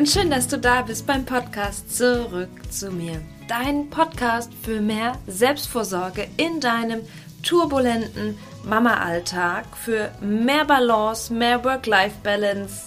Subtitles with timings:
[0.00, 3.20] und schön, dass du da bist beim Podcast Zurück zu mir.
[3.48, 7.02] Dein Podcast für mehr Selbstvorsorge in deinem
[7.42, 12.84] turbulenten Mama-Alltag, für mehr Balance, mehr Work-Life-Balance,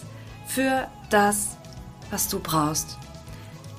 [0.48, 1.56] für das,
[2.10, 2.98] was du brauchst.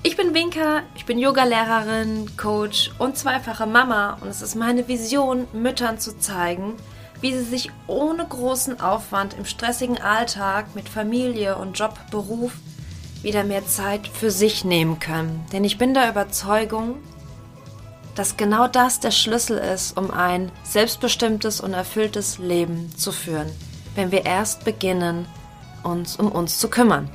[0.04, 5.48] Ich bin Winka, ich bin Yogalehrerin, Coach und zweifache Mama und es ist meine Vision,
[5.52, 6.74] Müttern zu zeigen,
[7.20, 12.52] wie sie sich ohne großen Aufwand im stressigen Alltag mit Familie und Job, Beruf
[13.24, 15.44] wieder mehr Zeit für sich nehmen können.
[15.52, 16.96] Denn ich bin der Überzeugung,
[18.14, 23.50] dass genau das der Schlüssel ist, um ein selbstbestimmtes und erfülltes Leben zu führen,
[23.96, 25.26] wenn wir erst beginnen,
[25.82, 27.10] uns um uns zu kümmern.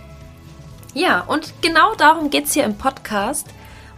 [0.93, 3.47] Ja, und genau darum geht es hier im Podcast.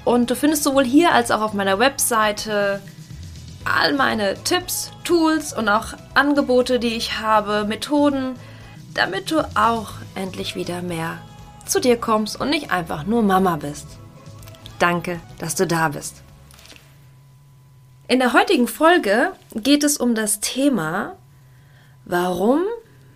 [0.04, 2.82] Und du findest sowohl hier als auch auf meiner Webseite
[3.64, 8.36] all meine Tipps, Tools und auch Angebote, die ich habe, Methoden,
[8.94, 11.20] damit du auch endlich wieder mehr
[11.72, 13.88] zu dir kommst und nicht einfach nur Mama bist.
[14.80, 16.22] Danke, dass du da bist.
[18.08, 21.16] In der heutigen Folge geht es um das Thema,
[22.04, 22.62] warum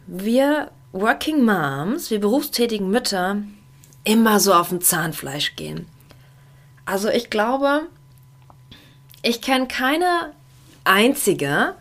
[0.08, 3.38] wir Working Moms, wir berufstätigen Mütter,
[4.06, 5.88] immer so auf dem Zahnfleisch gehen.
[6.86, 7.88] Also ich glaube,
[9.22, 10.32] ich kenne keine
[10.86, 11.74] einzige,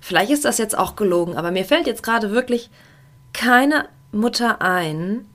[0.00, 2.70] vielleicht ist das jetzt auch gelogen, aber mir fällt jetzt gerade wirklich
[3.34, 5.26] keine Mutter ein,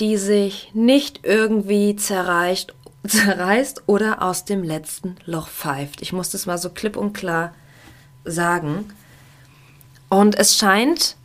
[0.00, 2.74] die sich nicht irgendwie zerreicht,
[3.06, 6.02] zerreißt oder aus dem letzten Loch pfeift.
[6.02, 7.54] Ich muss das mal so klipp und klar
[8.24, 8.92] sagen.
[10.08, 11.16] Und es scheint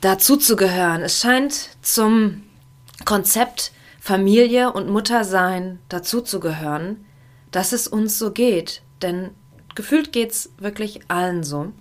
[0.00, 1.02] dazu zu gehören.
[1.02, 2.42] Es scheint zum
[3.04, 7.04] Konzept Familie und Muttersein dazu zu gehören,
[7.50, 8.82] dass es uns so geht.
[9.00, 9.30] Denn
[9.74, 11.72] gefühlt geht es wirklich allen so.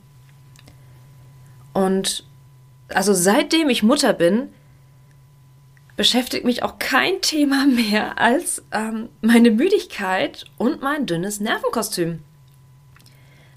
[1.74, 2.26] Und
[2.90, 4.50] also seitdem ich Mutter bin,
[5.96, 12.20] beschäftigt mich auch kein Thema mehr als ähm, meine Müdigkeit und mein dünnes Nervenkostüm.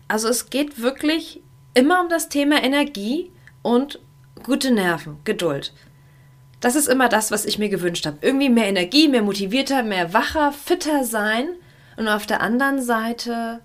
[0.08, 1.42] Also es geht wirklich
[1.74, 3.30] immer um das Thema Energie
[3.62, 4.00] und
[4.42, 5.72] gute Nerven, Geduld.
[6.60, 8.18] Das ist immer das, was ich mir gewünscht habe.
[8.20, 11.48] Irgendwie mehr Energie, mehr motivierter, mehr wacher, fitter sein
[11.96, 13.60] und auf der anderen Seite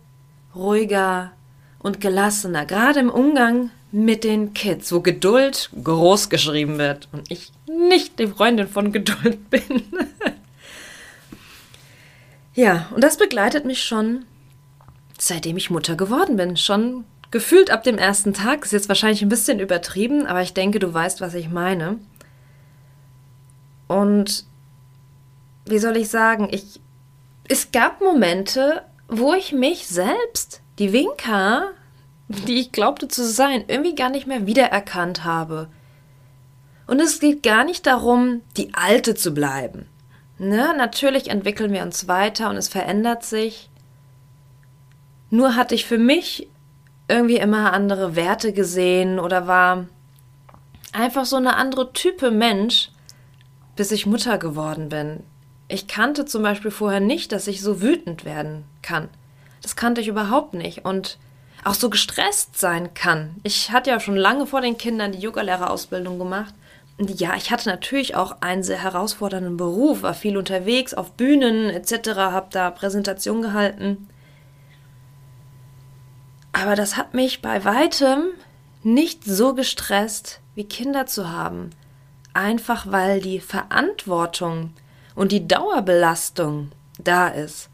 [0.55, 1.31] ruhiger
[1.79, 7.51] und gelassener, gerade im Umgang mit den Kids, wo Geduld groß geschrieben wird und ich
[7.89, 9.83] nicht die Freundin von Geduld bin.
[12.53, 14.25] ja, und das begleitet mich schon
[15.21, 16.57] seitdem ich Mutter geworden bin.
[16.57, 18.65] Schon gefühlt ab dem ersten Tag.
[18.65, 21.99] Ist jetzt wahrscheinlich ein bisschen übertrieben, aber ich denke, du weißt, was ich meine.
[23.87, 24.45] Und
[25.65, 26.79] wie soll ich sagen, ich,
[27.47, 31.65] es gab Momente, wo ich mich selbst, die Winka,
[32.27, 35.67] die ich glaubte zu sein, irgendwie gar nicht mehr wiedererkannt habe.
[36.91, 39.87] Und es geht gar nicht darum, die Alte zu bleiben.
[40.37, 40.75] Ne?
[40.77, 43.69] Natürlich entwickeln wir uns weiter und es verändert sich.
[45.29, 46.49] Nur hatte ich für mich
[47.07, 49.87] irgendwie immer andere Werte gesehen oder war
[50.91, 52.89] einfach so eine andere Type Mensch,
[53.77, 55.23] bis ich Mutter geworden bin.
[55.69, 59.07] Ich kannte zum Beispiel vorher nicht, dass ich so wütend werden kann.
[59.61, 60.83] Das kannte ich überhaupt nicht.
[60.83, 61.19] Und
[61.63, 63.35] auch so gestresst sein kann.
[63.43, 66.53] Ich hatte ja schon lange vor den Kindern die Yogalehrerausbildung gemacht.
[66.97, 72.09] Ja, ich hatte natürlich auch einen sehr herausfordernden Beruf, war viel unterwegs, auf Bühnen etc.,
[72.15, 74.07] habe da Präsentationen gehalten.
[76.53, 78.25] Aber das hat mich bei weitem
[78.83, 81.71] nicht so gestresst, wie Kinder zu haben.
[82.33, 84.73] Einfach weil die Verantwortung
[85.15, 87.69] und die Dauerbelastung da ist.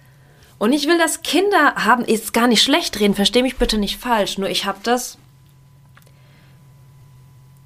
[0.57, 3.97] Und ich will, dass Kinder haben, ist gar nicht schlecht reden, versteh mich bitte nicht
[3.97, 5.17] falsch, nur ich habe das,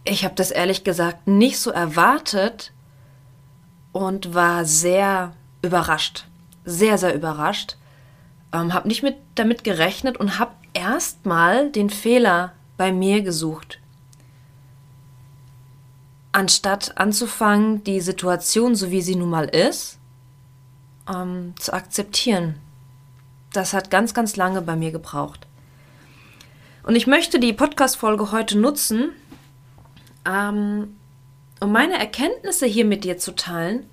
[0.04, 2.72] ich habe das ehrlich gesagt nicht so erwartet
[3.92, 6.26] und war sehr überrascht,
[6.66, 7.78] sehr, sehr überrascht,
[8.54, 13.80] ähm, habe nicht mit, damit gerechnet und habe erstmal den Fehler bei mir gesucht.
[16.32, 20.00] Anstatt anzufangen, die Situation, so wie sie nun mal ist,
[21.08, 22.56] ähm, zu akzeptieren
[23.54, 25.48] das hat ganz, ganz lange bei mir gebraucht.
[26.84, 29.12] Und ich möchte die Podcast-Folge heute nutzen,
[30.26, 30.96] ähm,
[31.60, 33.86] um meine Erkenntnisse hier mit dir zu teilen,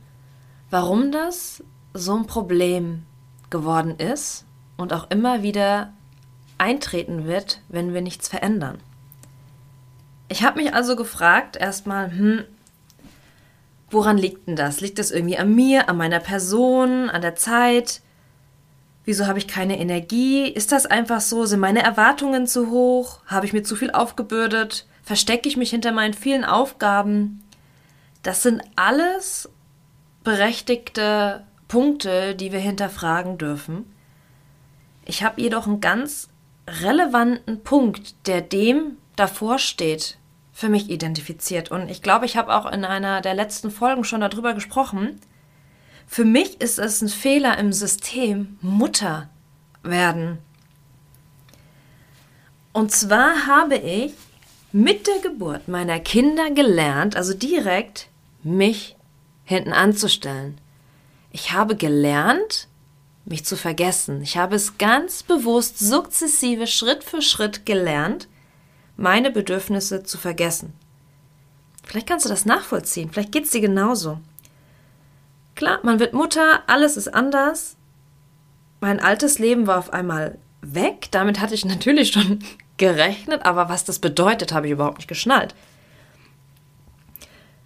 [0.71, 1.63] warum das
[1.95, 3.05] so ein Problem
[3.51, 4.45] geworden ist
[4.77, 5.93] und auch immer wieder
[6.59, 8.79] eintreten wird, wenn wir nichts verändern.
[10.29, 12.45] Ich habe mich also gefragt, erstmal, hm,
[13.91, 14.81] woran liegt denn das?
[14.81, 18.03] Liegt das irgendwie an mir, an meiner Person, an der Zeit?
[19.05, 20.47] Wieso habe ich keine Energie?
[20.49, 21.47] Ist das einfach so?
[21.47, 23.21] Sind meine Erwartungen zu hoch?
[23.27, 24.87] Habe ich mir zu viel aufgebürdet?
[25.09, 27.43] Verstecke ich mich hinter meinen vielen Aufgaben?
[28.23, 29.49] Das sind alles
[30.23, 33.91] berechtigte Punkte, die wir hinterfragen dürfen.
[35.07, 36.29] Ich habe jedoch einen ganz
[36.67, 40.19] relevanten Punkt, der dem davor steht,
[40.53, 41.71] für mich identifiziert.
[41.71, 45.19] Und ich glaube, ich habe auch in einer der letzten Folgen schon darüber gesprochen.
[46.07, 49.31] Für mich ist es ein Fehler im System, Mutter
[49.83, 50.37] werden.
[52.75, 54.13] Und zwar habe ich
[54.73, 58.09] mit der Geburt meiner Kinder gelernt, also direkt,
[58.43, 58.97] mich
[59.45, 60.61] hinten anzustellen.
[61.31, 62.69] Ich habe gelernt,
[63.25, 64.23] mich zu vergessen.
[64.23, 68.29] Ich habe es ganz bewusst, sukzessive, Schritt für Schritt gelernt,
[68.97, 70.73] meine Bedürfnisse zu vergessen.
[71.85, 74.21] Vielleicht kannst du das nachvollziehen, vielleicht geht es dir genauso.
[75.55, 77.77] Klar, man wird Mutter, alles ist anders.
[78.81, 81.09] Mein altes Leben war auf einmal weg.
[81.11, 82.41] Damit hatte ich natürlich schon
[82.79, 85.55] gerechnet, aber was das bedeutet, habe ich überhaupt nicht geschnallt.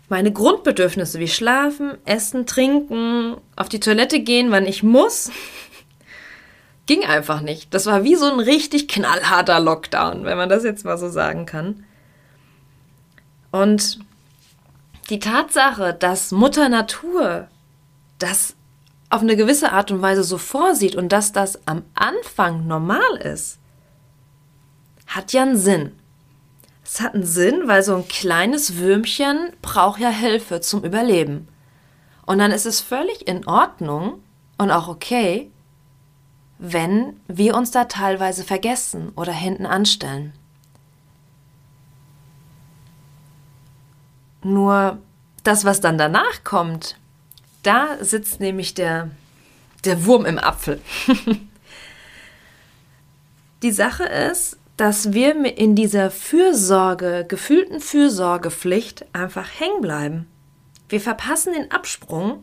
[0.08, 5.30] Meine Grundbedürfnisse wie Schlafen, Essen, Trinken, auf die Toilette gehen, wann ich muss,
[6.86, 7.72] ging einfach nicht.
[7.72, 11.46] Das war wie so ein richtig knallharter Lockdown, wenn man das jetzt mal so sagen
[11.46, 11.84] kann.
[13.50, 14.00] Und
[15.08, 17.48] die Tatsache, dass Mutter Natur
[18.18, 18.54] das
[19.10, 23.58] auf eine gewisse Art und Weise so vorsieht und dass das am Anfang normal ist,
[25.14, 25.92] hat ja einen Sinn.
[26.84, 31.48] Es hat einen Sinn, weil so ein kleines Würmchen braucht ja Hilfe zum Überleben.
[32.26, 34.22] Und dann ist es völlig in Ordnung
[34.58, 35.50] und auch okay,
[36.58, 40.32] wenn wir uns da teilweise vergessen oder hinten anstellen.
[44.42, 44.98] Nur
[45.42, 46.96] das, was dann danach kommt,
[47.62, 49.10] da sitzt nämlich der,
[49.84, 50.80] der Wurm im Apfel.
[53.62, 60.26] Die Sache ist, dass wir in dieser Fürsorge, gefühlten Fürsorgepflicht einfach hängen bleiben.
[60.88, 62.42] Wir verpassen den Absprung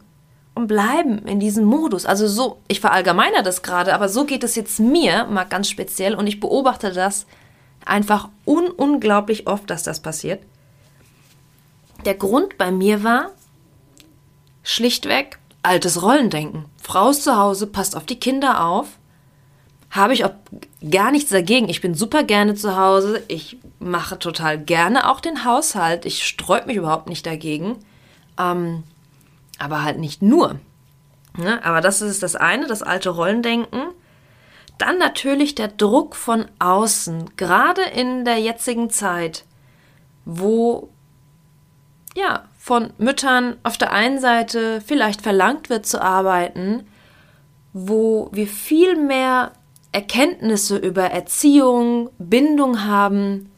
[0.56, 2.06] und bleiben in diesem Modus.
[2.06, 6.16] Also so, ich verallgemeiner das gerade, aber so geht es jetzt mir mal ganz speziell
[6.16, 7.26] und ich beobachte das
[7.86, 10.42] einfach un unglaublich oft, dass das passiert.
[12.06, 13.32] Der Grund bei mir war
[14.64, 16.66] schlichtweg altes Rollendenken.
[16.82, 18.99] Frau ist zu Hause, passt auf die Kinder auf.
[19.92, 20.34] Habe ich auch
[20.90, 21.68] gar nichts dagegen.
[21.68, 23.24] Ich bin super gerne zu Hause.
[23.28, 26.06] Ich mache total gerne auch den Haushalt.
[26.06, 27.78] Ich sträub mich überhaupt nicht dagegen.
[28.38, 28.84] Ähm,
[29.58, 30.60] aber halt nicht nur.
[31.38, 31.64] Ne?
[31.64, 33.82] Aber das ist das eine, das alte Rollendenken.
[34.78, 39.44] Dann natürlich der Druck von außen, gerade in der jetzigen Zeit,
[40.24, 40.90] wo
[42.16, 46.88] ja von Müttern auf der einen Seite vielleicht verlangt wird zu arbeiten,
[47.74, 49.52] wo wir viel mehr
[49.92, 53.52] Erkenntnisse über Erziehung, Bindung haben,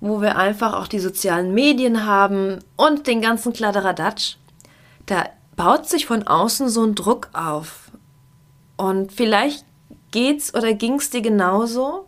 [0.00, 4.36] wo wir einfach auch die sozialen Medien haben und den ganzen Kladderadatsch,
[5.06, 7.90] da baut sich von außen so ein Druck auf.
[8.76, 9.66] Und vielleicht
[10.10, 12.06] geht's oder ging's dir genauso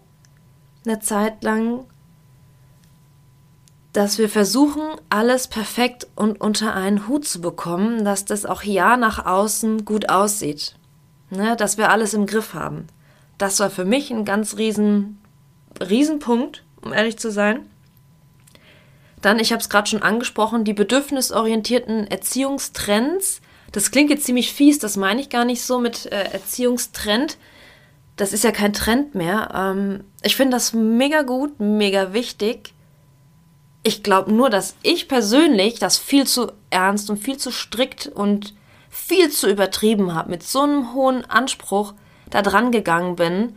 [0.86, 1.84] eine Zeit lang,
[3.92, 8.96] dass wir versuchen, alles perfekt und unter einen Hut zu bekommen, dass das auch ja
[8.96, 10.76] nach außen gut aussieht.
[11.32, 12.88] Ne, dass wir alles im Griff haben.
[13.38, 15.18] Das war für mich ein ganz riesen,
[15.80, 17.60] riesen Punkt, um ehrlich zu sein.
[19.22, 23.40] Dann, ich habe es gerade schon angesprochen, die bedürfnisorientierten Erziehungstrends.
[23.72, 27.38] Das klingt jetzt ziemlich fies, das meine ich gar nicht so mit äh, Erziehungstrend.
[28.16, 29.52] Das ist ja kein Trend mehr.
[29.54, 32.74] Ähm, ich finde das mega gut, mega wichtig.
[33.84, 38.52] Ich glaube nur, dass ich persönlich das viel zu ernst und viel zu strikt und
[38.94, 41.94] viel zu übertrieben habe, mit so einem hohen Anspruch
[42.28, 43.56] da dran gegangen bin,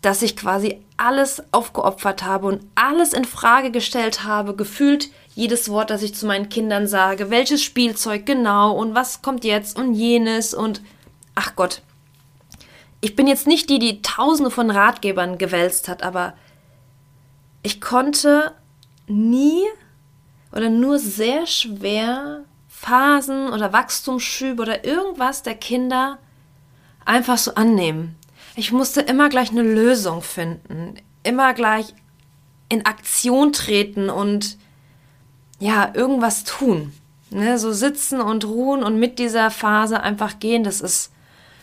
[0.00, 5.90] dass ich quasi alles aufgeopfert habe und alles in Frage gestellt habe, gefühlt jedes Wort,
[5.90, 10.54] das ich zu meinen Kindern sage, welches Spielzeug genau und was kommt jetzt und jenes
[10.54, 10.82] und
[11.34, 11.82] ach Gott.
[13.00, 16.34] Ich bin jetzt nicht die, die tausende von Ratgebern gewälzt hat, aber
[17.64, 18.52] ich konnte
[19.08, 19.64] nie
[20.52, 22.44] oder nur sehr schwer
[22.80, 26.18] Phasen oder Wachstumsschübe oder irgendwas der Kinder
[27.04, 28.16] einfach so annehmen.
[28.54, 30.94] Ich musste immer gleich eine Lösung finden,
[31.24, 31.92] immer gleich
[32.68, 34.58] in Aktion treten und
[35.58, 36.92] ja, irgendwas tun.
[37.30, 41.12] Ne, so sitzen und ruhen und mit dieser Phase einfach gehen, das ist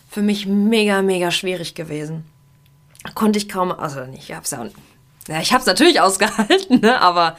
[0.07, 2.23] für mich mega, mega schwierig gewesen.
[3.15, 4.63] Konnte ich kaum, also nicht, ich hab's ja,
[5.27, 7.35] ja ich hab's natürlich ausgehalten, ne, aber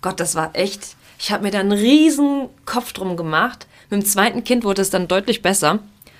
[0.00, 3.66] Gott, das war echt, ich habe mir da einen riesen Kopf drum gemacht.
[3.90, 5.78] Mit dem zweiten Kind wurde es dann deutlich besser.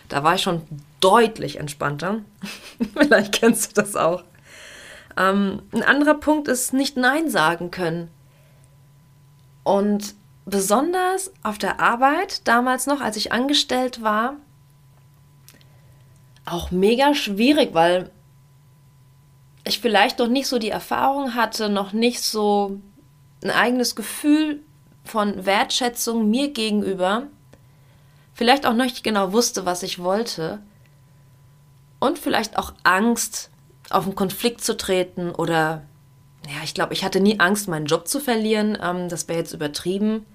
[0.09, 0.63] Da war ich schon
[1.01, 2.23] deutlich entspannter.
[2.95, 4.25] Vielleicht kennst du das auch.
[5.17, 8.11] Ähm, ein anderer Punkt ist nicht Nein sagen können.
[9.65, 14.37] Und besonders auf der Arbeit, damals noch, als ich angestellt war,
[16.45, 18.11] auch mega schwierig, weil
[19.65, 22.81] ich vielleicht noch nicht so die Erfahrung hatte, noch nicht so
[23.43, 24.61] ein eigenes Gefühl
[25.07, 27.25] von Wertschätzung mir gegenüber,
[28.35, 30.61] vielleicht auch nicht genau wusste, was ich wollte
[32.01, 33.51] und vielleicht auch Angst,
[33.91, 35.83] auf einen Konflikt zu treten oder
[36.47, 39.53] ja, ich glaube, ich hatte nie Angst, meinen Job zu verlieren, ähm, das wäre jetzt
[39.53, 40.27] übertrieben,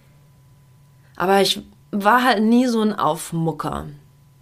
[1.15, 1.61] aber ich
[1.91, 3.87] war halt nie so ein Aufmucker.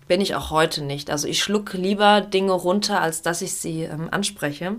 [0.07, 1.11] Bin ich auch heute nicht.
[1.11, 4.75] Also ich schluck lieber Dinge runter, als dass ich sie ähm, anspreche.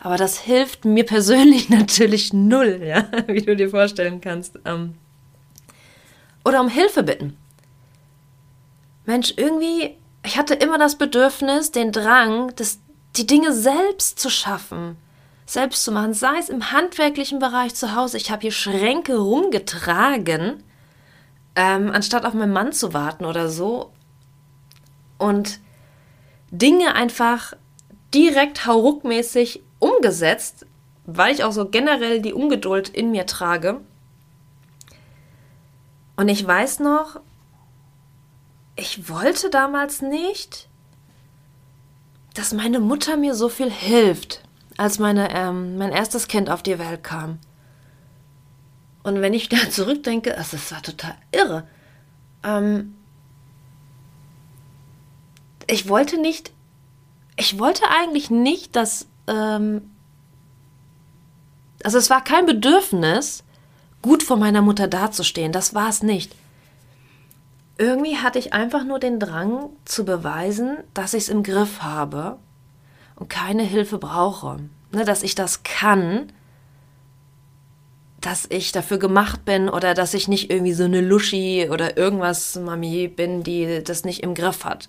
[0.00, 4.58] Aber das hilft mir persönlich natürlich null, ja, wie du dir vorstellen kannst.
[4.64, 4.94] Ähm,
[6.44, 7.36] oder um Hilfe bitten.
[9.04, 12.78] Mensch, irgendwie, ich hatte immer das Bedürfnis, den Drang, das,
[13.16, 14.96] die Dinge selbst zu schaffen,
[15.46, 18.18] selbst zu machen, sei es im handwerklichen Bereich zu Hause.
[18.18, 20.62] Ich habe hier Schränke rumgetragen,
[21.56, 23.92] ähm, anstatt auf meinen Mann zu warten oder so
[25.18, 25.60] und
[26.50, 27.54] Dinge einfach
[28.14, 29.62] direkt hauruckmäßig
[29.98, 30.66] umgesetzt,
[31.04, 33.80] weil ich auch so generell die Ungeduld in mir trage.
[36.16, 37.20] Und ich weiß noch,
[38.76, 40.68] ich wollte damals nicht,
[42.34, 44.42] dass meine Mutter mir so viel hilft,
[44.76, 47.40] als meine, ähm, mein erstes Kind auf die Welt kam.
[49.02, 51.66] Und wenn ich da zurückdenke, das war total irre.
[52.44, 52.94] Ähm,
[55.66, 56.52] ich wollte nicht,
[57.36, 59.82] ich wollte eigentlich nicht, dass, ähm,
[61.84, 63.44] also es war kein Bedürfnis,
[64.02, 65.52] gut vor meiner Mutter dazustehen.
[65.52, 66.34] Das war es nicht.
[67.76, 72.38] Irgendwie hatte ich einfach nur den Drang zu beweisen, dass ich es im Griff habe
[73.14, 74.58] und keine Hilfe brauche.
[74.90, 76.32] Ne, dass ich das kann,
[78.20, 82.56] dass ich dafür gemacht bin oder dass ich nicht irgendwie so eine Luschi oder irgendwas
[82.56, 84.88] Mami bin, die das nicht im Griff hat.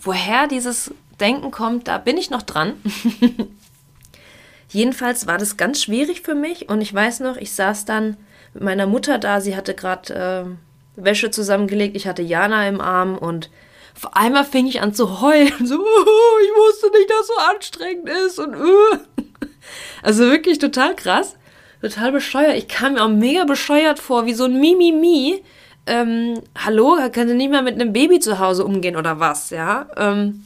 [0.00, 0.92] Woher dieses
[1.22, 2.74] Denken kommt, da bin ich noch dran.
[4.68, 8.16] Jedenfalls war das ganz schwierig für mich und ich weiß noch, ich saß dann
[8.54, 10.56] mit meiner Mutter da, sie hatte gerade
[10.98, 13.50] äh, Wäsche zusammengelegt, ich hatte Jana im Arm und
[13.94, 18.38] auf einmal fing ich an zu heulen, so, ich wusste nicht, dass so anstrengend ist
[18.38, 18.98] und uh.
[20.02, 21.36] also wirklich total krass,
[21.80, 22.56] total bescheuert.
[22.56, 25.42] Ich kam mir auch mega bescheuert vor, wie so ein Mimimi,
[25.86, 29.86] ähm, hallo, kann sie nicht mehr mit einem Baby zu Hause umgehen oder was, ja?
[29.96, 30.44] Ähm,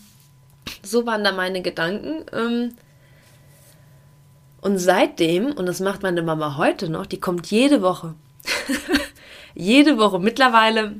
[0.82, 2.25] so waren da meine Gedanken.
[2.32, 2.75] Ähm,
[4.61, 8.14] und seitdem, und das macht meine Mama heute noch, die kommt jede Woche.
[9.54, 10.18] jede Woche.
[10.18, 10.96] Mittlerweile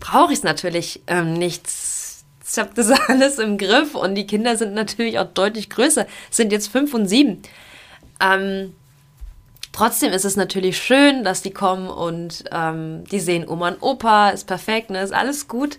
[0.00, 1.66] brauche ich es natürlich ähm, nicht.
[1.68, 6.52] Ich habe das alles im Griff und die Kinder sind natürlich auch deutlich größer, sind
[6.52, 7.42] jetzt fünf und sieben.
[8.20, 8.72] Ähm,
[9.76, 14.30] Trotzdem ist es natürlich schön, dass die kommen und ähm, die sehen Oma und Opa,
[14.30, 15.78] ist perfekt, ne, ist alles gut.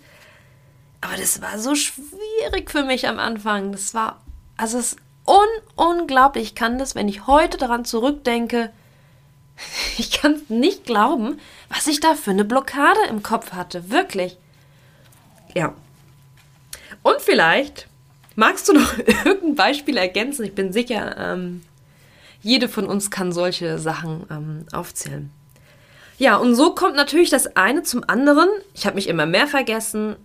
[1.01, 3.71] Aber das war so schwierig für mich am Anfang.
[3.71, 4.21] Das war,
[4.57, 6.43] also es ist un unglaublich.
[6.49, 8.71] Ich kann das, wenn ich heute daran zurückdenke,
[9.97, 11.39] ich kann es nicht glauben,
[11.69, 13.89] was ich da für eine Blockade im Kopf hatte.
[13.89, 14.37] Wirklich.
[15.53, 15.73] Ja.
[17.03, 17.87] Und vielleicht
[18.35, 20.45] magst du noch irgendein Beispiel ergänzen.
[20.45, 21.63] Ich bin sicher, ähm,
[22.41, 25.31] jede von uns kann solche Sachen ähm, aufzählen.
[26.17, 28.49] Ja, und so kommt natürlich das eine zum anderen.
[28.73, 30.15] Ich habe mich immer mehr vergessen,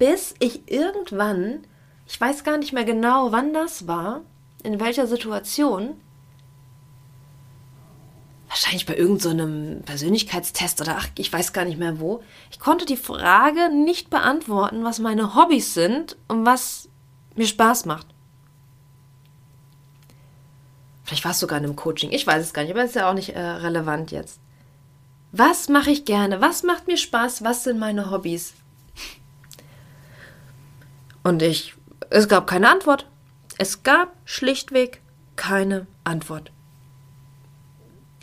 [0.00, 1.60] bis ich irgendwann,
[2.06, 4.22] ich weiß gar nicht mehr genau, wann das war,
[4.62, 5.90] in welcher Situation,
[8.48, 12.86] wahrscheinlich bei irgendeinem so Persönlichkeitstest oder ach, ich weiß gar nicht mehr wo, ich konnte
[12.86, 16.88] die Frage nicht beantworten, was meine Hobbys sind und was
[17.36, 18.06] mir Spaß macht.
[21.04, 22.10] Vielleicht war es sogar in einem Coaching.
[22.10, 24.40] Ich weiß es gar nicht, aber ist ja auch nicht äh, relevant jetzt.
[25.30, 26.40] Was mache ich gerne?
[26.40, 27.44] Was macht mir Spaß?
[27.44, 28.54] Was sind meine Hobbys?
[31.22, 31.74] Und ich,
[32.10, 33.06] es gab keine Antwort.
[33.58, 35.02] Es gab schlichtweg
[35.36, 36.50] keine Antwort.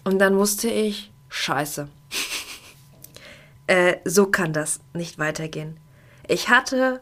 [0.04, 1.90] Und dann wusste ich, scheiße.
[3.68, 5.80] äh, so kann das nicht weitergehen.
[6.28, 7.02] Ich hatte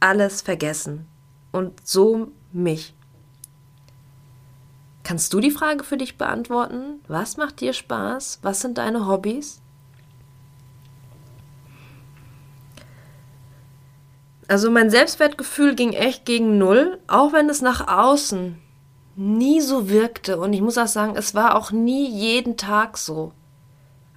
[0.00, 1.06] alles vergessen.
[1.50, 2.94] Und so mich.
[5.02, 7.00] Kannst du die Frage für dich beantworten?
[7.08, 8.40] Was macht dir Spaß?
[8.42, 9.62] Was sind deine Hobbys?
[14.48, 18.58] Also mein Selbstwertgefühl ging echt gegen Null, auch wenn es nach außen
[19.14, 20.38] nie so wirkte.
[20.38, 23.32] Und ich muss auch sagen, es war auch nie jeden Tag so.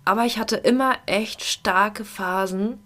[0.05, 2.79] Aber ich hatte immer echt starke Phasen,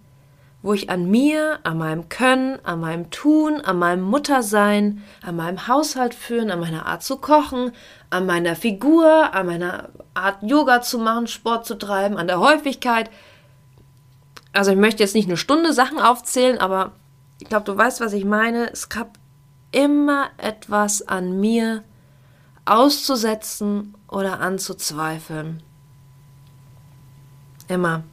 [0.62, 5.68] wo ich an mir, an meinem Können, an meinem Tun, an meinem Muttersein, an meinem
[5.68, 7.74] Haushalt führen, an meiner Art zu kochen,
[8.10, 13.12] an meiner Figur, an meiner Art Yoga zu machen, Sport zu treiben, an der Häufigkeit.
[14.54, 16.94] Also ich möchte jetzt nicht eine Stunde Sachen aufzählen, aber
[17.40, 18.72] ich glaube, du weißt, was ich meine.
[18.72, 19.18] Es gab
[19.72, 21.84] immer etwas an mir
[22.66, 25.62] auszusetzen oder anzuzweifeln.
[27.68, 28.04] Immer.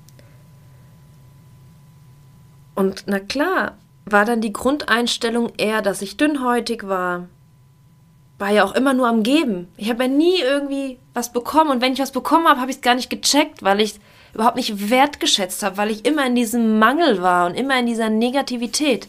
[2.75, 7.29] Und na klar, war dann die Grundeinstellung eher, dass ich dünnhäutig war.
[8.39, 9.69] War ja auch immer nur am Geben.
[9.77, 11.71] Ich habe ja nie irgendwie was bekommen.
[11.71, 14.01] Und wenn ich was bekommen habe, habe ich es gar nicht gecheckt, weil ich
[14.35, 18.09] überhaupt nicht wertgeschätzt habe, weil ich immer in diesem Mangel war und immer in dieser
[18.09, 19.09] Negativität.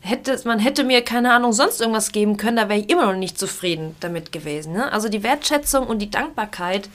[0.00, 3.18] Hätte, man hätte mir, keine Ahnung, sonst irgendwas geben können, da wäre ich immer noch
[3.18, 4.74] nicht zufrieden damit gewesen.
[4.74, 4.92] Ne?
[4.92, 6.90] Also die Wertschätzung und die Dankbarkeit,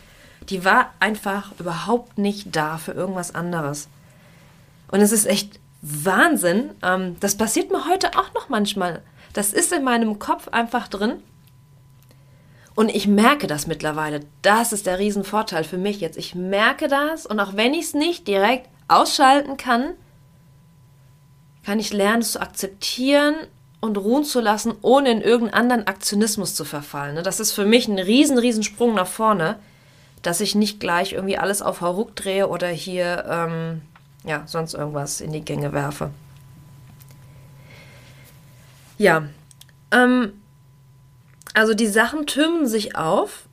[0.49, 3.87] die war einfach überhaupt nicht da für irgendwas anderes.
[4.91, 6.71] Und es ist echt Wahnsinn.
[6.83, 9.01] Ähm, das passiert mir heute auch noch manchmal.
[9.33, 11.23] Das ist in meinem Kopf einfach drin.
[12.75, 14.21] Und ich merke das mittlerweile.
[14.41, 16.17] Das ist der Riesenvorteil für mich jetzt.
[16.17, 19.93] Ich merke das und auch wenn ich es nicht direkt ausschalten kann,
[21.65, 23.35] kann ich lernen, es zu akzeptieren
[23.81, 27.15] und ruhen zu lassen, ohne in irgendeinen anderen Aktionismus zu verfallen.
[27.15, 27.23] Ne?
[27.23, 29.57] Das ist für mich ein riesen, riesen Sprung nach vorne,
[30.21, 33.81] dass ich nicht gleich irgendwie alles auf Hauruck drehe oder hier ähm,
[34.23, 36.11] ja, sonst irgendwas in die Gänge werfe.
[38.97, 39.29] Ja,
[39.91, 40.33] ähm,
[41.59, 43.49] also die Sachen türmen sich auf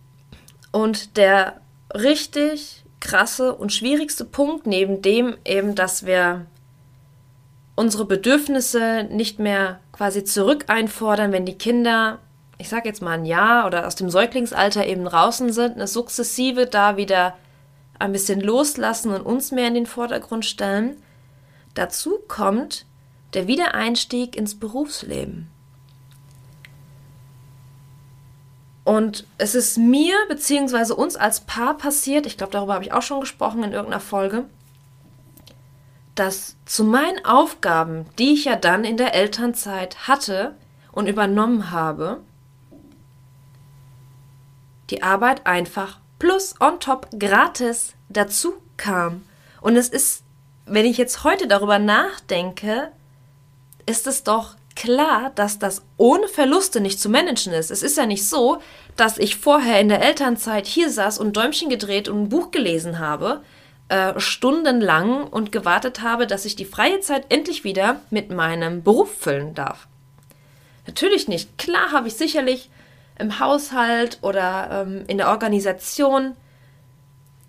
[0.70, 1.60] und der
[1.92, 6.46] richtig krasse und schwierigste Punkt neben dem eben, dass wir
[7.75, 12.20] unsere Bedürfnisse nicht mehr quasi zurück einfordern, wenn die Kinder,
[12.58, 16.66] ich sag jetzt mal ein Jahr oder aus dem Säuglingsalter eben draußen sind, eine sukzessive
[16.66, 17.36] da wieder
[17.98, 21.02] ein bisschen loslassen und uns mehr in den Vordergrund stellen.
[21.75, 22.86] Dazu kommt
[23.34, 25.50] der Wiedereinstieg ins Berufsleben.
[28.87, 30.93] Und es ist mir bzw.
[30.93, 34.44] uns als Paar passiert, ich glaube, darüber habe ich auch schon gesprochen in irgendeiner Folge,
[36.14, 40.55] dass zu meinen Aufgaben, die ich ja dann in der Elternzeit hatte
[40.92, 42.20] und übernommen habe,
[44.90, 49.25] die Arbeit einfach plus on top gratis dazu kam.
[49.61, 50.22] Und es ist,
[50.64, 52.92] wenn ich jetzt heute darüber nachdenke,
[53.85, 57.70] ist es doch klar, dass das ohne Verluste nicht zu managen ist.
[57.70, 58.58] Es ist ja nicht so,
[58.94, 62.98] dass ich vorher in der Elternzeit hier saß und Däumchen gedreht und ein Buch gelesen
[63.00, 63.42] habe,
[63.88, 69.16] äh, stundenlang und gewartet habe, dass ich die freie Zeit endlich wieder mit meinem Beruf
[69.18, 69.88] füllen darf.
[70.86, 71.58] Natürlich nicht.
[71.58, 72.70] Klar habe ich sicherlich
[73.18, 76.36] im Haushalt oder ähm, in der Organisation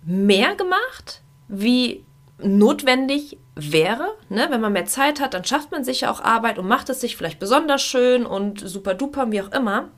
[0.02, 2.04] mehr gemacht, wie
[2.42, 4.06] notwendig wäre.
[4.28, 4.46] Ne?
[4.50, 7.00] Wenn man mehr Zeit hat, dann schafft man sich ja auch Arbeit und macht es
[7.00, 9.88] sich vielleicht besonders schön und super duper, wie auch immer.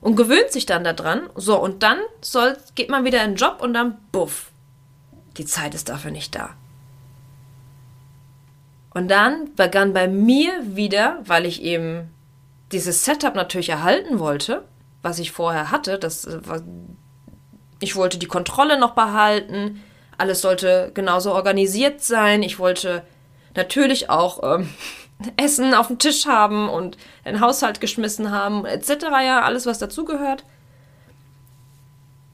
[0.00, 1.28] Und gewöhnt sich dann daran.
[1.34, 4.50] So, und dann soll, geht man wieder in den Job und dann buff.
[5.36, 6.54] Die Zeit ist dafür nicht da.
[8.92, 12.10] Und dann begann bei mir wieder, weil ich eben
[12.72, 14.64] dieses Setup natürlich erhalten wollte,
[15.02, 16.26] was ich vorher hatte, das
[17.78, 19.82] ich wollte die Kontrolle noch behalten,
[20.20, 23.02] alles sollte genauso organisiert sein, ich wollte
[23.56, 24.68] natürlich auch ähm,
[25.36, 29.06] Essen auf dem Tisch haben und den Haushalt geschmissen haben, etc.
[29.24, 30.44] Ja, alles, was dazugehört.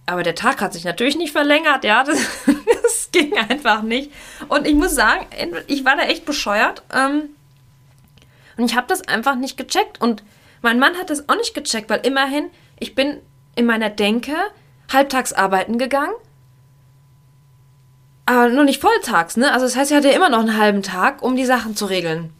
[0.04, 2.18] Aber der Tag hat sich natürlich nicht verlängert, ja, das,
[2.82, 4.12] das, ging einfach nicht.
[4.48, 5.26] Und ich muss sagen,
[5.66, 6.82] ich war da echt bescheuert.
[6.92, 7.30] Ähm,
[8.56, 10.00] und ich habe das einfach nicht gecheckt.
[10.00, 10.22] Und
[10.60, 13.20] mein Mann hat das auch nicht gecheckt, weil immerhin, ich bin
[13.54, 14.34] in meiner Denke
[14.92, 16.14] halbtags arbeiten gegangen.
[18.26, 19.52] Aber nur nicht volltags, ne?
[19.52, 22.32] Also das heißt, ich hatte immer noch einen halben Tag, um die Sachen zu regeln.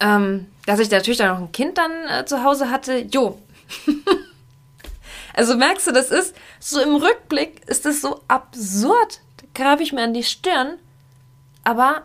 [0.00, 3.38] Ähm, dass ich natürlich dann noch ein Kind dann äh, zu Hause hatte, jo.
[5.34, 9.20] also merkst du, das ist so im Rückblick ist das so absurd.
[9.36, 10.78] Da greife ich mir an die Stirn.
[11.62, 12.04] Aber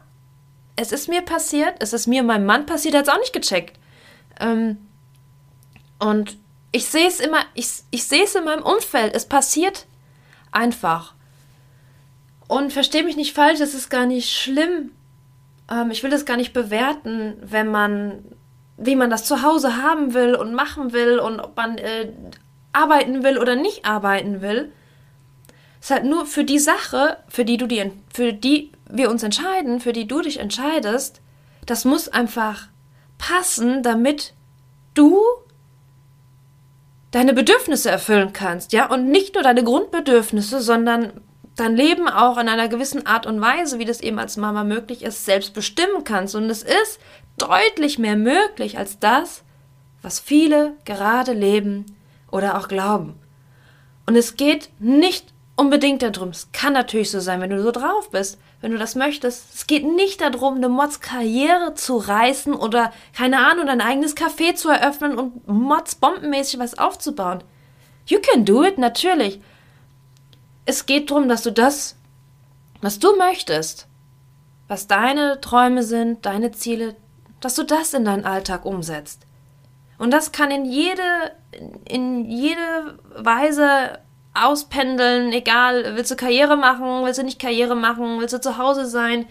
[0.75, 3.33] es ist mir passiert, es ist mir meinem Mann passiert, er hat es auch nicht
[3.33, 3.79] gecheckt.
[4.39, 4.77] Ähm,
[5.99, 6.37] und
[6.73, 9.15] ich sehe es immer, ich, ich sehe es in meinem Umfeld.
[9.15, 9.85] Es passiert
[10.51, 11.12] einfach.
[12.53, 14.91] Und verstehe mich nicht falsch, es ist gar nicht schlimm.
[15.71, 18.23] Ähm, ich will das gar nicht bewerten, wenn man,
[18.77, 22.11] wie man das zu Hause haben will und machen will und ob man äh,
[22.71, 24.71] arbeiten will oder nicht arbeiten will.
[25.81, 29.23] Es ist halt nur für die Sache, für die du die, für die wir uns
[29.23, 31.21] entscheiden, für die du dich entscheidest,
[31.65, 32.67] das muss einfach
[33.17, 34.35] passen, damit
[34.93, 35.19] du
[37.09, 41.13] deine Bedürfnisse erfüllen kannst, ja, und nicht nur deine Grundbedürfnisse, sondern
[41.55, 45.03] dein Leben auch in einer gewissen Art und Weise, wie das eben als Mama möglich
[45.03, 46.35] ist, selbst bestimmen kannst.
[46.35, 46.99] Und es ist
[47.37, 49.43] deutlich mehr möglich als das,
[50.01, 51.85] was viele gerade leben
[52.31, 53.15] oder auch glauben.
[54.05, 58.09] Und es geht nicht unbedingt darum, es kann natürlich so sein, wenn du so drauf
[58.09, 59.53] bist, wenn du das möchtest.
[59.53, 64.55] Es geht nicht darum, eine Mods Karriere zu reißen oder, keine Ahnung, dein eigenes Café
[64.55, 67.43] zu eröffnen und Mods bombenmäßig was aufzubauen.
[68.07, 69.39] You can do it, natürlich.
[70.65, 71.95] Es geht darum, dass du das,
[72.81, 73.87] was du möchtest,
[74.67, 76.95] was deine Träume sind, deine Ziele,
[77.39, 79.25] dass du das in deinen Alltag umsetzt.
[79.97, 81.31] Und das kann in jede,
[81.87, 83.99] in jede Weise
[84.33, 88.87] auspendeln, egal, willst du Karriere machen, willst du nicht Karriere machen, willst du zu Hause
[88.87, 89.27] sein,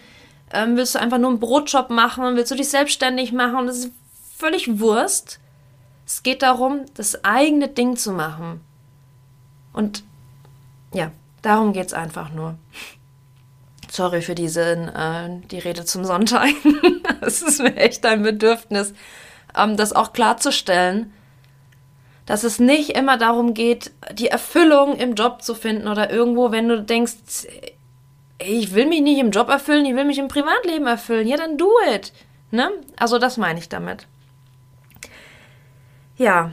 [0.53, 3.91] ähm, willst du einfach nur einen Brotjob machen, willst du dich selbstständig machen, das ist
[4.37, 5.39] völlig Wurst.
[6.05, 8.61] Es geht darum, das eigene Ding zu machen.
[9.73, 10.03] Und
[10.93, 11.11] ja,
[11.43, 12.55] darum geht es einfach nur.
[13.91, 16.49] Sorry für diesen, äh, die Rede zum Sonntag.
[17.21, 18.93] Es ist mir echt ein Bedürfnis,
[19.57, 21.13] ähm, das auch klarzustellen,
[22.25, 26.67] dass es nicht immer darum geht, die Erfüllung im Job zu finden oder irgendwo, wenn
[26.67, 27.47] du denkst,
[28.39, 31.57] ich will mich nicht im Job erfüllen, ich will mich im Privatleben erfüllen, ja, dann
[31.57, 32.11] do it.
[32.51, 32.71] Ne?
[32.97, 34.07] Also das meine ich damit.
[36.17, 36.51] Ja.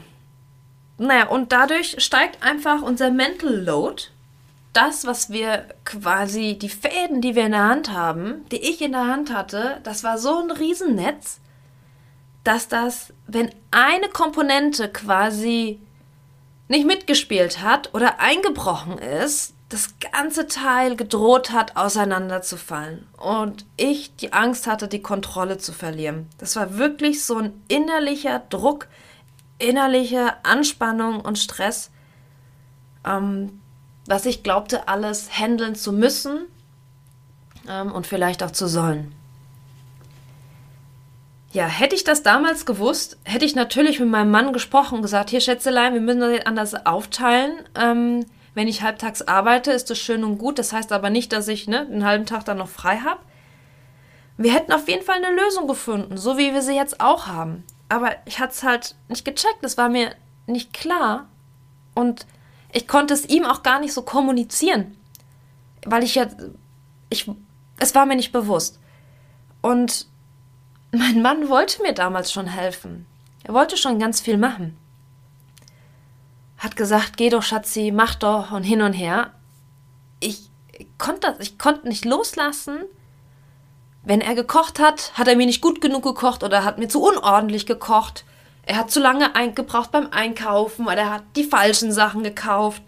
[0.98, 4.04] Naja, und dadurch steigt einfach unser Mental Load.
[4.72, 8.92] Das, was wir quasi, die Fäden, die wir in der Hand haben, die ich in
[8.92, 11.40] der Hand hatte, das war so ein Riesennetz
[12.44, 15.80] dass das, wenn eine Komponente quasi
[16.68, 23.06] nicht mitgespielt hat oder eingebrochen ist, das ganze Teil gedroht hat, auseinanderzufallen.
[23.18, 26.28] Und ich die Angst hatte, die Kontrolle zu verlieren.
[26.38, 28.88] Das war wirklich so ein innerlicher Druck,
[29.58, 31.90] innerliche Anspannung und Stress,
[33.06, 33.59] ähm,
[34.10, 36.46] was ich glaubte, alles handeln zu müssen
[37.68, 39.12] ähm, und vielleicht auch zu sollen.
[41.52, 45.30] Ja, hätte ich das damals gewusst, hätte ich natürlich mit meinem Mann gesprochen und gesagt,
[45.30, 47.52] hier Schätzelein, wir müssen das anders aufteilen.
[47.76, 50.58] Ähm, wenn ich halbtags arbeite, ist das schön und gut.
[50.58, 53.20] Das heißt aber nicht, dass ich ne, einen halben Tag dann noch frei habe.
[54.36, 57.62] Wir hätten auf jeden Fall eine Lösung gefunden, so wie wir sie jetzt auch haben.
[57.88, 60.14] Aber ich hatte es halt nicht gecheckt, das war mir
[60.46, 61.28] nicht klar.
[61.94, 62.26] Und
[62.72, 64.96] ich konnte es ihm auch gar nicht so kommunizieren.
[65.84, 66.26] Weil ich ja,
[67.08, 67.30] ich,
[67.78, 68.78] es war mir nicht bewusst.
[69.62, 70.06] Und
[70.92, 73.06] mein Mann wollte mir damals schon helfen.
[73.44, 74.76] Er wollte schon ganz viel machen.
[76.58, 79.32] Hat gesagt, geh doch, Schatzi, mach doch und hin und her.
[80.20, 80.50] Ich
[80.98, 82.80] konnte das, ich konnte nicht loslassen.
[84.02, 87.02] Wenn er gekocht hat, hat er mir nicht gut genug gekocht oder hat mir zu
[87.02, 88.24] unordentlich gekocht.
[88.70, 92.80] Er hat zu lange gebraucht beim Einkaufen oder er hat die falschen Sachen gekauft.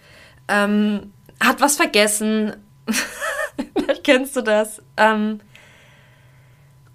[0.47, 2.55] Ähm, hat was vergessen.
[3.75, 4.81] Vielleicht kennst du das.
[4.97, 5.40] Ähm,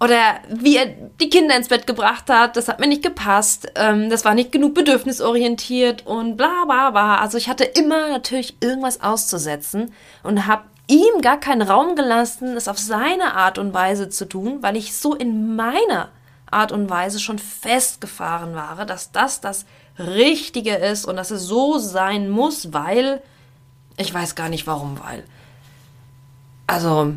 [0.00, 3.70] oder wie er die Kinder ins Bett gebracht hat, das hat mir nicht gepasst.
[3.74, 7.18] Ähm, das war nicht genug bedürfnisorientiert und bla bla bla.
[7.18, 12.68] Also ich hatte immer natürlich irgendwas auszusetzen und habe ihm gar keinen Raum gelassen, es
[12.68, 16.08] auf seine Art und Weise zu tun, weil ich so in meiner
[16.50, 19.66] Art und Weise schon festgefahren war, dass das das
[19.98, 23.22] Richtige ist und dass es so sein muss, weil
[23.96, 25.24] ich weiß gar nicht warum, weil.
[26.66, 27.14] Also,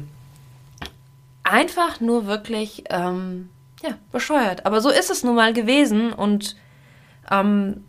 [1.44, 3.50] einfach nur wirklich, ähm,
[3.84, 4.66] ja, bescheuert.
[4.66, 6.56] Aber so ist es nun mal gewesen und
[7.30, 7.84] ähm,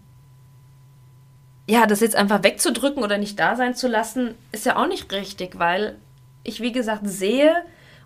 [1.67, 5.11] ja, das jetzt einfach wegzudrücken oder nicht da sein zu lassen, ist ja auch nicht
[5.13, 5.97] richtig, weil
[6.45, 7.55] ich, wie gesagt, sehe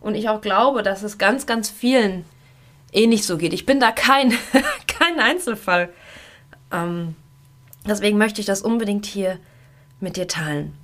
[0.00, 2.24] und ich auch glaube, dass es ganz, ganz vielen
[2.96, 3.52] eh nicht so geht.
[3.52, 4.32] Ich bin da kein,
[4.86, 5.90] kein Einzelfall.
[6.72, 7.14] Ähm,
[7.86, 9.38] deswegen möchte ich das unbedingt hier
[10.00, 10.74] mit dir teilen.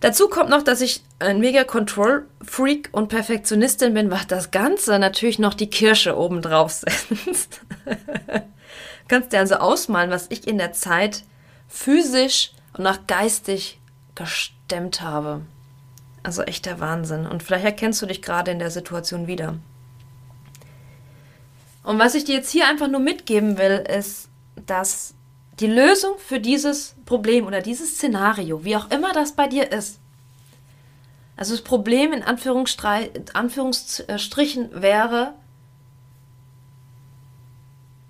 [0.00, 5.38] Dazu kommt noch, dass ich ein mega Control-Freak und Perfektionistin bin, was das Ganze natürlich
[5.38, 7.60] noch die Kirsche oben drauf setzt.
[9.08, 11.24] Kannst dir also ausmalen, was ich in der Zeit
[11.68, 13.78] physisch und auch geistig
[14.14, 15.42] gestemmt habe.
[16.22, 17.26] Also echter Wahnsinn.
[17.26, 19.56] Und vielleicht erkennst du dich gerade in der Situation wieder.
[21.82, 24.28] Und was ich dir jetzt hier einfach nur mitgeben will, ist,
[24.66, 25.14] dass
[25.60, 29.98] die Lösung für dieses Problem oder dieses Szenario, wie auch immer das bei dir ist,
[31.36, 35.34] also das Problem in Anführungsstrichen wäre,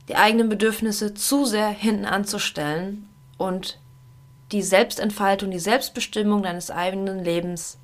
[0.08, 3.78] die eigenen Bedürfnisse zu sehr hinten anzustellen und
[4.50, 7.78] die Selbstentfaltung, die Selbstbestimmung deines eigenen Lebens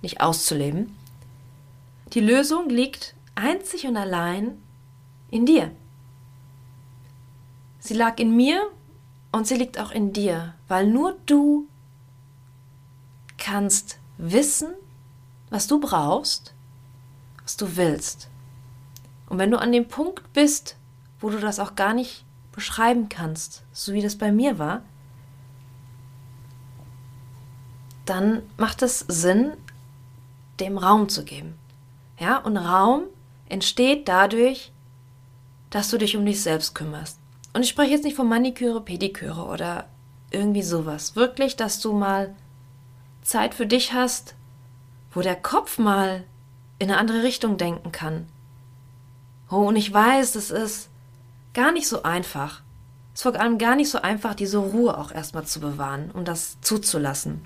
[0.00, 0.96] nicht auszuleben.
[2.12, 4.62] Die Lösung liegt einzig und allein
[5.30, 5.70] in dir.
[7.78, 8.70] Sie lag in mir
[9.32, 11.66] und sie liegt auch in dir, weil nur du
[13.36, 14.68] kannst wissen,
[15.50, 16.52] was du brauchst,
[17.42, 18.28] was du willst.
[19.28, 20.76] Und wenn du an dem Punkt bist,
[21.20, 24.82] wo du das auch gar nicht beschreiben kannst, so wie das bei mir war,
[28.04, 29.52] dann macht es Sinn,
[30.60, 31.58] dem Raum zu geben.
[32.18, 33.04] Ja, und Raum
[33.48, 34.72] entsteht dadurch,
[35.70, 37.18] dass du dich um dich selbst kümmerst.
[37.52, 39.86] Und ich spreche jetzt nicht von Maniküre, Pediküre oder
[40.30, 41.16] irgendwie sowas.
[41.16, 42.34] Wirklich, dass du mal
[43.22, 44.34] Zeit für dich hast,
[45.12, 46.24] wo der Kopf mal
[46.78, 48.28] in eine andere Richtung denken kann.
[49.50, 50.88] Oh, und ich weiß, es ist
[51.54, 52.62] gar nicht so einfach.
[53.14, 56.24] Es ist vor allem gar nicht so einfach, diese Ruhe auch erstmal zu bewahren, um
[56.24, 57.42] das zuzulassen.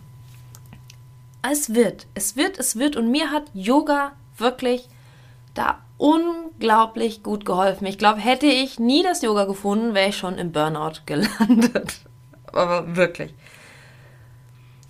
[1.42, 2.96] Es wird, es wird, es wird.
[2.96, 4.88] Und mir hat Yoga wirklich
[5.54, 7.86] da unglaublich gut geholfen.
[7.86, 12.00] Ich glaube, hätte ich nie das Yoga gefunden, wäre ich schon im Burnout gelandet.
[12.46, 13.34] Aber wirklich.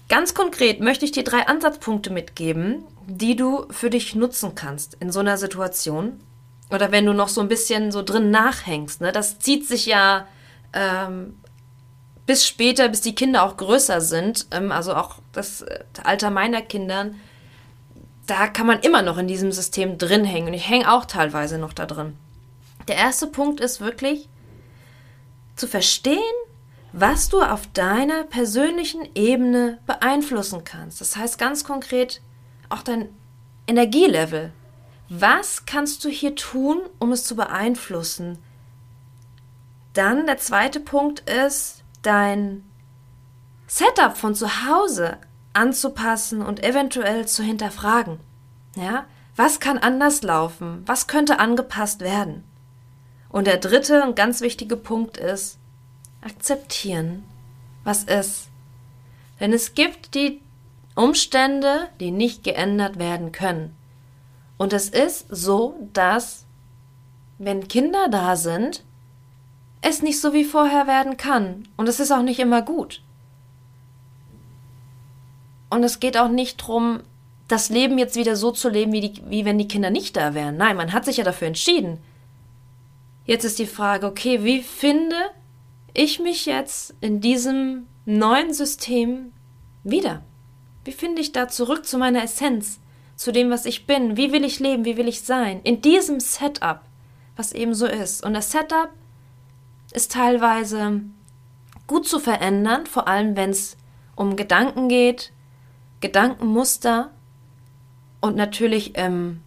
[0.08, 5.10] Ganz konkret möchte ich dir drei Ansatzpunkte mitgeben, die du für dich nutzen kannst in
[5.10, 6.20] so einer Situation.
[6.70, 9.00] Oder wenn du noch so ein bisschen so drin nachhängst.
[9.00, 9.12] Ne?
[9.12, 10.26] Das zieht sich ja
[10.72, 11.38] ähm,
[12.26, 14.46] bis später, bis die Kinder auch größer sind.
[14.50, 17.10] Ähm, also auch das äh, Alter meiner Kinder.
[18.32, 20.48] Da kann man immer noch in diesem System drin hängen.
[20.48, 22.16] Und ich hänge auch teilweise noch da drin.
[22.88, 24.26] Der erste Punkt ist wirklich
[25.54, 26.16] zu verstehen,
[26.94, 31.02] was du auf deiner persönlichen Ebene beeinflussen kannst.
[31.02, 32.22] Das heißt ganz konkret
[32.70, 33.10] auch dein
[33.66, 34.54] Energielevel.
[35.10, 38.38] Was kannst du hier tun, um es zu beeinflussen?
[39.92, 42.64] Dann der zweite Punkt ist, dein
[43.66, 45.18] Setup von zu Hause
[45.52, 48.20] anzupassen und eventuell zu hinterfragen.
[48.76, 49.06] Ja?
[49.36, 50.82] Was kann anders laufen?
[50.86, 52.44] Was könnte angepasst werden?
[53.28, 55.58] Und der dritte und ganz wichtige Punkt ist,
[56.20, 57.24] akzeptieren,
[57.84, 58.48] was ist.
[59.40, 60.40] Denn es gibt die
[60.94, 63.74] Umstände, die nicht geändert werden können.
[64.58, 66.44] Und es ist so, dass,
[67.38, 68.84] wenn Kinder da sind,
[69.80, 71.66] es nicht so wie vorher werden kann.
[71.76, 73.02] Und es ist auch nicht immer gut.
[75.72, 77.00] Und es geht auch nicht darum,
[77.48, 80.34] das Leben jetzt wieder so zu leben, wie, die, wie wenn die Kinder nicht da
[80.34, 80.58] wären.
[80.58, 81.96] Nein, man hat sich ja dafür entschieden.
[83.24, 85.16] Jetzt ist die Frage, okay, wie finde
[85.94, 89.32] ich mich jetzt in diesem neuen System
[89.82, 90.22] wieder?
[90.84, 92.78] Wie finde ich da zurück zu meiner Essenz,
[93.16, 94.18] zu dem, was ich bin?
[94.18, 94.84] Wie will ich leben?
[94.84, 95.62] Wie will ich sein?
[95.64, 96.82] In diesem Setup,
[97.34, 98.22] was eben so ist.
[98.26, 98.90] Und das Setup
[99.94, 101.00] ist teilweise
[101.86, 103.78] gut zu verändern, vor allem wenn es
[104.16, 105.32] um Gedanken geht,
[106.02, 107.10] Gedankenmuster
[108.20, 109.40] und natürlich ähm,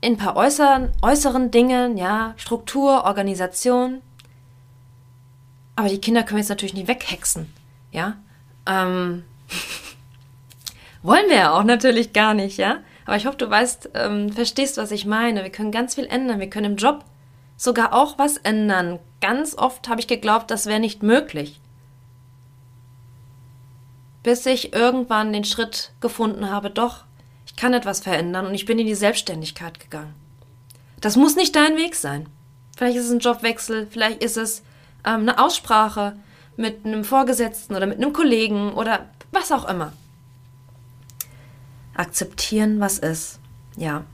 [0.00, 4.00] in ein paar äußeren, äußeren Dingen, ja, Struktur, Organisation.
[5.76, 7.52] Aber die Kinder können wir jetzt natürlich nicht weghexen,
[7.90, 8.16] ja.
[8.66, 9.24] Ähm,
[11.02, 12.78] wollen wir ja auch natürlich gar nicht, ja.
[13.04, 15.42] Aber ich hoffe, du weißt, ähm, verstehst, was ich meine.
[15.42, 16.40] Wir können ganz viel ändern.
[16.40, 17.04] Wir können im Job
[17.56, 18.98] sogar auch was ändern.
[19.20, 21.60] Ganz oft habe ich geglaubt, das wäre nicht möglich.
[24.24, 27.04] Bis ich irgendwann den Schritt gefunden habe, doch,
[27.46, 30.14] ich kann etwas verändern und ich bin in die Selbstständigkeit gegangen.
[31.00, 32.26] Das muss nicht dein Weg sein.
[32.76, 34.62] Vielleicht ist es ein Jobwechsel, vielleicht ist es
[35.04, 36.16] ähm, eine Aussprache
[36.56, 39.92] mit einem Vorgesetzten oder mit einem Kollegen oder was auch immer.
[41.94, 43.38] Akzeptieren, was ist.
[43.76, 44.04] Ja.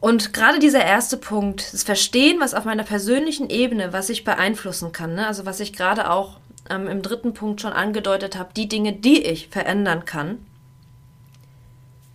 [0.00, 4.92] Und gerade dieser erste Punkt, das Verstehen, was auf meiner persönlichen Ebene, was ich beeinflussen
[4.92, 5.26] kann, ne?
[5.26, 9.22] also was ich gerade auch ähm, im dritten Punkt schon angedeutet habe, die Dinge, die
[9.22, 10.44] ich verändern kann,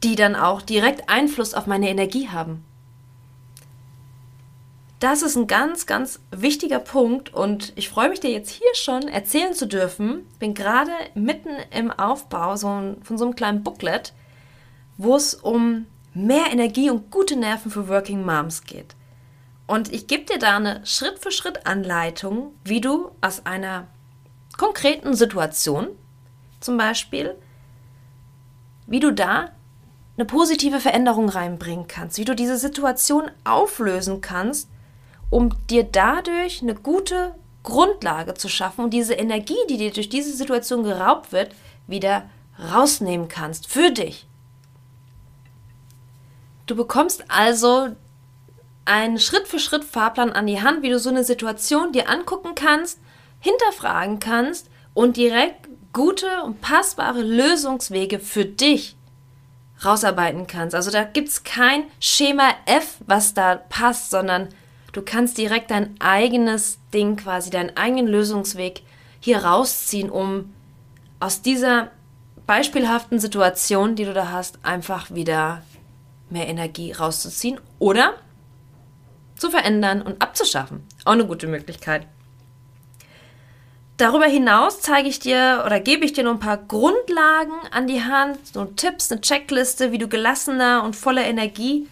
[0.03, 2.63] die dann auch direkt Einfluss auf meine Energie haben.
[4.99, 9.07] Das ist ein ganz, ganz wichtiger Punkt und ich freue mich dir jetzt hier schon
[9.07, 10.25] erzählen zu dürfen.
[10.39, 12.67] Bin gerade mitten im Aufbau so
[13.01, 14.13] von so einem kleinen Booklet,
[14.97, 18.95] wo es um mehr Energie und gute Nerven für Working Moms geht.
[19.67, 23.87] Und ich gebe dir da eine Schritt-für-Schritt-Anleitung, wie du aus einer
[24.59, 25.87] konkreten Situation,
[26.59, 27.35] zum Beispiel,
[28.87, 29.51] wie du da
[30.17, 34.69] eine positive Veränderung reinbringen kannst, wie du diese Situation auflösen kannst,
[35.29, 40.35] um dir dadurch eine gute Grundlage zu schaffen und diese Energie, die dir durch diese
[40.35, 41.55] Situation geraubt wird,
[41.87, 44.27] wieder rausnehmen kannst für dich.
[46.65, 47.95] Du bekommst also
[48.83, 52.99] einen Schritt-für-Schritt-Fahrplan an die Hand, wie du so eine Situation dir angucken kannst,
[53.39, 58.95] hinterfragen kannst und direkt gute und passbare Lösungswege für dich
[59.83, 60.75] rausarbeiten kannst.
[60.75, 64.49] Also da gibt es kein Schema F, was da passt, sondern
[64.91, 68.81] du kannst direkt dein eigenes Ding quasi, deinen eigenen Lösungsweg
[69.19, 70.53] hier rausziehen, um
[71.19, 71.91] aus dieser
[72.45, 75.61] beispielhaften Situationen, die du da hast, einfach wieder
[76.29, 78.13] mehr Energie rauszuziehen oder
[79.35, 80.85] zu verändern und abzuschaffen.
[81.05, 82.07] Auch eine gute Möglichkeit.
[83.99, 88.01] Darüber hinaus zeige ich dir oder gebe ich dir noch ein paar Grundlagen an die
[88.01, 91.85] Hand, so Tipps, eine Checkliste, wie du gelassener und voller Energie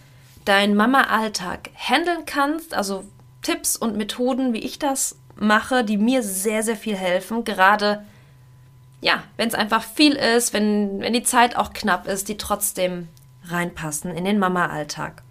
[0.46, 2.72] deinen Mama-Alltag handeln kannst.
[2.72, 3.04] Also
[3.42, 7.44] Tipps und Methoden, wie ich das mache, die mir sehr, sehr viel helfen.
[7.44, 8.06] Gerade,
[9.02, 13.08] ja, wenn es einfach viel ist, wenn, wenn die Zeit auch knapp ist, die trotzdem
[13.44, 15.22] reinpassen in den Mama-Alltag.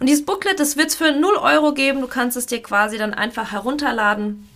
[0.00, 2.00] Und dieses Booklet, das wird es für 0 Euro geben.
[2.00, 4.48] Du kannst es dir quasi dann einfach herunterladen.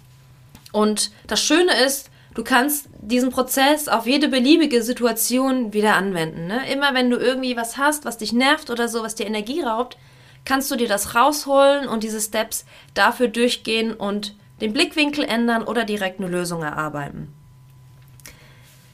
[0.73, 6.47] Und das Schöne ist, du kannst diesen Prozess auf jede beliebige Situation wieder anwenden.
[6.47, 6.71] Ne?
[6.73, 9.97] Immer wenn du irgendwie was hast, was dich nervt oder so, was dir Energie raubt,
[10.45, 15.85] kannst du dir das rausholen und diese Steps dafür durchgehen und den Blickwinkel ändern oder
[15.85, 17.35] direkt eine Lösung erarbeiten.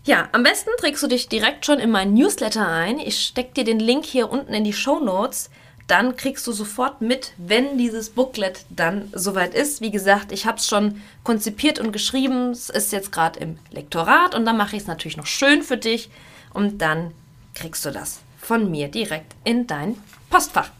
[0.05, 3.01] Ja, am besten trägst du dich direkt schon in mein Newsletter ein.
[3.01, 5.51] Ich stecke dir den Link hier unten in die Show Notes.
[5.87, 9.81] Dann kriegst du sofort mit, wenn dieses Booklet dann soweit ist.
[9.81, 12.51] Wie gesagt, ich habe es schon konzipiert und geschrieben.
[12.51, 15.77] Es ist jetzt gerade im Lektorat und dann mache ich es natürlich noch schön für
[15.77, 16.11] dich
[16.53, 17.13] und dann
[17.55, 19.97] kriegst du das von mir direkt in dein
[20.29, 20.71] Postfach.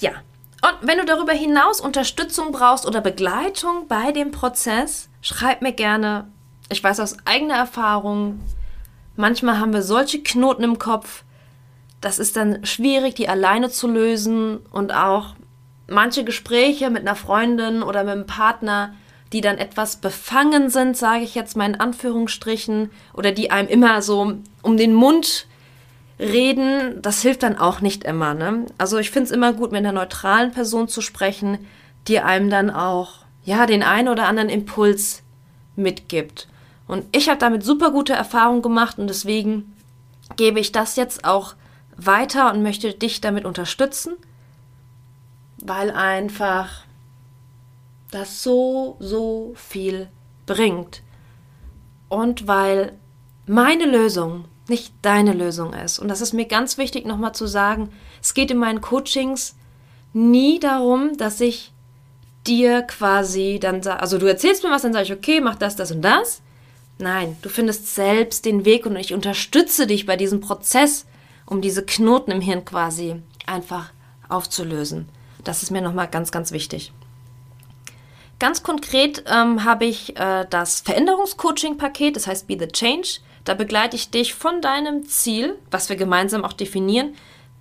[0.00, 0.12] Ja,
[0.62, 6.26] und wenn du darüber hinaus Unterstützung brauchst oder Begleitung bei dem Prozess, schreib mir gerne
[6.68, 8.40] ich weiß aus eigener Erfahrung,
[9.16, 11.23] manchmal haben wir solche Knoten im Kopf,
[12.04, 15.34] das ist dann schwierig, die alleine zu lösen und auch
[15.88, 18.94] manche Gespräche mit einer Freundin oder mit einem Partner,
[19.32, 24.02] die dann etwas befangen sind, sage ich jetzt mal in Anführungsstrichen, oder die einem immer
[24.02, 25.46] so um den Mund
[26.18, 28.34] reden, das hilft dann auch nicht immer.
[28.34, 28.66] Ne?
[28.76, 31.58] Also ich finde es immer gut, mit einer neutralen Person zu sprechen,
[32.06, 35.22] die einem dann auch ja den einen oder anderen Impuls
[35.74, 36.48] mitgibt.
[36.86, 39.72] Und ich habe damit super gute Erfahrungen gemacht und deswegen
[40.36, 41.54] gebe ich das jetzt auch
[41.96, 44.14] weiter und möchte dich damit unterstützen,
[45.58, 46.84] weil einfach
[48.10, 50.08] das so, so viel
[50.46, 51.02] bringt.
[52.08, 52.92] Und weil
[53.46, 55.98] meine Lösung nicht deine Lösung ist.
[55.98, 57.90] Und das ist mir ganz wichtig nochmal zu sagen.
[58.22, 59.56] Es geht in meinen Coachings
[60.12, 61.72] nie darum, dass ich
[62.46, 65.76] dir quasi dann sage, also du erzählst mir was, dann sage ich, okay, mach das,
[65.76, 66.40] das und das.
[66.98, 71.06] Nein, du findest selbst den Weg und ich unterstütze dich bei diesem Prozess,
[71.46, 73.90] um diese Knoten im Hirn quasi einfach
[74.28, 75.08] aufzulösen.
[75.42, 76.92] Das ist mir nochmal ganz, ganz wichtig.
[78.38, 83.20] Ganz konkret ähm, habe ich äh, das Veränderungscoaching-Paket, das heißt Be the Change.
[83.44, 87.14] Da begleite ich dich von deinem Ziel, was wir gemeinsam auch definieren,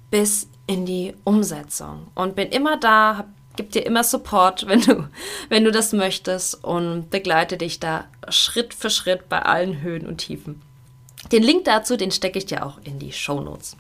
[0.09, 5.09] bis in die Umsetzung und bin immer da, habe gebe dir immer Support, wenn du,
[5.49, 10.17] wenn du das möchtest und begleite dich da Schritt für Schritt bei allen Höhen und
[10.17, 10.61] Tiefen.
[11.31, 13.75] Den Link dazu, den stecke ich dir auch in die Show Notes.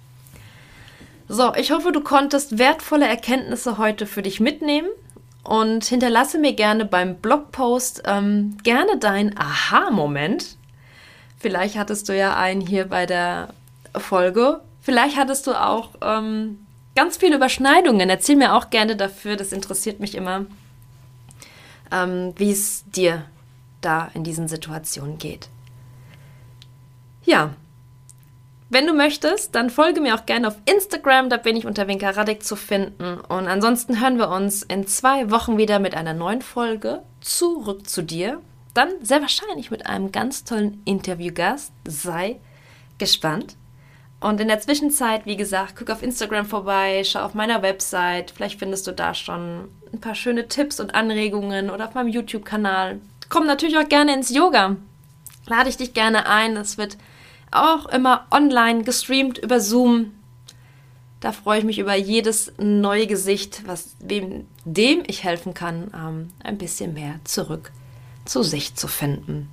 [1.27, 4.89] So, ich hoffe, du konntest wertvolle Erkenntnisse heute für dich mitnehmen
[5.43, 10.57] und hinterlasse mir gerne beim Blogpost ähm, gerne deinen Aha-Moment.
[11.39, 13.49] Vielleicht hattest du ja einen hier bei der
[13.95, 14.61] Folge.
[14.81, 18.09] Vielleicht hattest du auch ähm, ganz viele Überschneidungen.
[18.09, 20.45] Erzähl mir auch gerne dafür, das interessiert mich immer,
[21.91, 23.25] ähm, wie es dir
[23.81, 25.49] da in diesen Situationen geht.
[27.25, 27.51] Ja,
[28.73, 32.09] wenn du möchtest, dann folge mir auch gerne auf Instagram, da bin ich unter Winka
[32.09, 33.19] Radek zu finden.
[33.19, 38.01] Und ansonsten hören wir uns in zwei Wochen wieder mit einer neuen Folge zurück zu
[38.01, 38.41] dir.
[38.73, 41.71] Dann sehr wahrscheinlich mit einem ganz tollen Interviewgast.
[41.87, 42.39] Sei
[42.97, 43.57] gespannt.
[44.19, 48.31] Und in der Zwischenzeit, wie gesagt, guck auf Instagram vorbei, schau auf meiner Website.
[48.31, 53.01] Vielleicht findest du da schon ein paar schöne Tipps und Anregungen oder auf meinem YouTube-Kanal.
[53.29, 54.77] Komm natürlich auch gerne ins Yoga.
[55.45, 56.55] Lade ich dich gerne ein.
[56.55, 56.97] Das wird
[57.55, 60.13] auch immer online gestreamt über Zoom.
[61.19, 66.29] Da freue ich mich über jedes neue Gesicht, was wem, dem ich helfen kann, ähm,
[66.43, 67.71] ein bisschen mehr zurück
[68.25, 69.49] zu sich zu finden.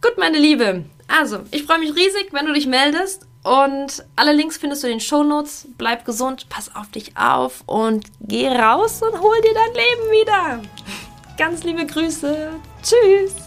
[0.00, 0.84] Gut, meine Liebe.
[1.08, 4.94] Also, ich freue mich riesig, wenn du dich meldest und alle Links findest du in
[4.94, 5.68] den Shownotes.
[5.76, 10.62] Bleib gesund, pass auf dich auf und geh raus und hol dir dein Leben wieder.
[11.36, 12.50] Ganz liebe Grüße.
[12.82, 13.43] Tschüss.